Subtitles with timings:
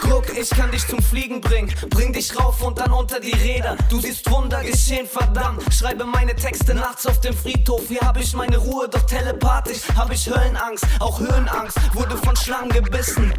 [0.00, 1.72] Guck, ich kann dich zum Fliegen bringen.
[1.90, 3.76] Bring dich rauf und dann unter die Räder.
[3.88, 5.62] Du siehst Wunder geschehen, verdammt.
[5.72, 7.82] Schreibe meine Texte nachts auf dem Friedhof.
[7.88, 11.78] Hier hab ich meine Ruhe, doch telepathisch hab ich Höllenangst, auch Höhenangst.
[11.94, 13.32] Wurde von Schlangen gebissen.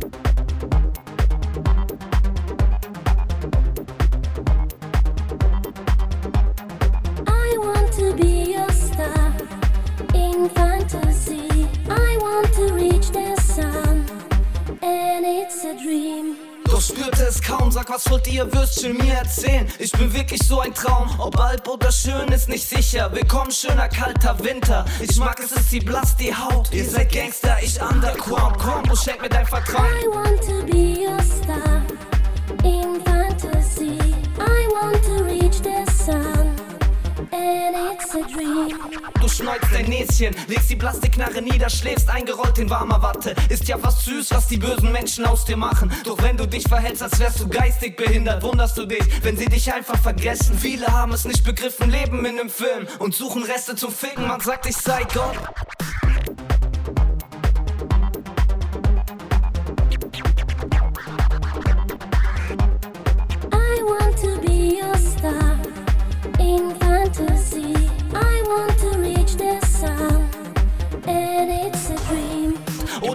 [15.89, 16.35] Dream.
[16.65, 19.65] Doch spürte es kaum, sag was wollt ihr Würstchen mir erzählen?
[19.79, 23.11] Ich bin wirklich so ein Traum, ob alt oder schön ist nicht sicher.
[23.11, 24.85] Willkommen schöner kalter Winter.
[24.99, 26.71] Ich mag es, ist sie blass die Haut.
[26.71, 28.57] Ihr seid Gangster, ich underground.
[28.59, 29.87] Komm, wo schenk mir dein Vertrauen?
[30.03, 31.81] I want to be a star
[32.63, 33.08] in
[39.21, 43.35] Du schneuzt dein Näschen, legst die Plastikknarre nieder, schläfst eingerollt in warmer Watte.
[43.49, 45.91] Ist ja was süß, was die bösen Menschen aus dir machen.
[46.05, 49.45] Doch wenn du dich verhältst, als wärst du geistig behindert, wunderst du dich, wenn sie
[49.45, 50.57] dich einfach vergessen.
[50.57, 54.27] Viele haben es nicht begriffen, leben in nem Film und suchen Reste zum Ficken.
[54.27, 55.37] Man sagt, ich sei Gott.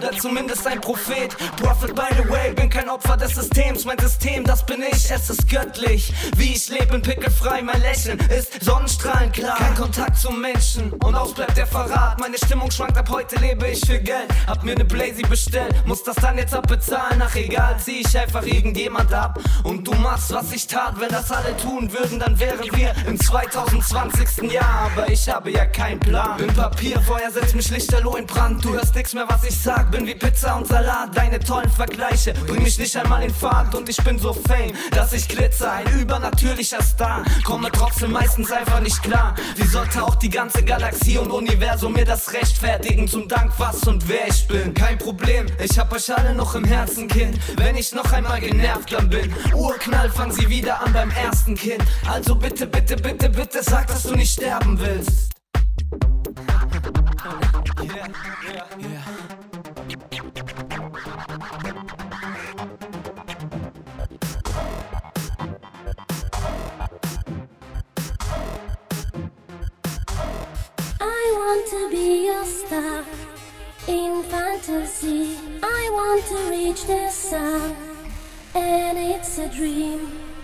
[0.05, 1.35] Oder zumindest ein Prophet.
[1.57, 3.85] Prophet by the way, bin kein Opfer des Systems.
[3.85, 6.13] Mein System, das bin ich, es ist göttlich.
[6.37, 9.57] Wie ich lebe, bin pickelfrei, mein Lächeln ist Sonnenstrahlen klar.
[9.57, 12.19] Kein Kontakt zum Menschen und aus bleibt der Verrat.
[12.19, 14.27] Meine Stimmung schwankt ab heute, lebe ich für Geld.
[14.45, 17.21] Hab mir ne Blazy bestellt, muss das dann jetzt abbezahlen.
[17.25, 19.39] Ach egal, zieh ich einfach irgendjemand ab.
[19.63, 20.99] Und du machst, was ich tat.
[20.99, 24.51] Wenn das alle tun würden, dann wären wir im 2020.
[24.51, 24.91] Jahr.
[24.93, 26.37] Aber ich habe ja keinen Plan.
[26.37, 28.63] Bin Papierfeuer, setz mich lichterloh in Brand.
[28.63, 29.94] Du hörst nix mehr, was ich sag.
[29.95, 31.15] Bin wie Pizza und Salat.
[31.15, 33.73] Deine tollen Vergleiche bring mich nicht einmal in Fahrt.
[33.75, 35.71] Und ich bin so fame, dass ich glitzer.
[35.71, 37.23] Ein übernatürlicher Star.
[37.45, 39.35] Komme trotzdem meistens einfach nicht klar.
[39.55, 43.07] Wie sollte auch die ganze Galaxie und Universum mir das rechtfertigen?
[43.07, 44.73] Zum Dank, was und wer ich bin.
[44.73, 47.39] Kein Problem, ich hab euch alle noch im Herzen, Kind.
[47.55, 49.33] Wenn ich noch einmal genervt dann bin.
[49.53, 51.81] Urknall, fang sie wieder an beim ersten Kind.
[52.05, 55.31] Also bitte, bitte, bitte, bitte sag, dass du nicht sterben willst.
[57.81, 58.07] Yeah,
[58.43, 59.04] yeah, yeah.
[71.69, 73.03] To be a star
[73.87, 75.35] in fantasy.
[75.63, 77.75] I want to reach the sun,
[78.53, 80.34] and it's a dream.